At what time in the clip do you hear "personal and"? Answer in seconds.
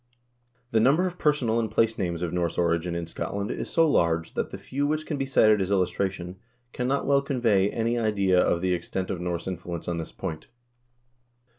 1.19-1.69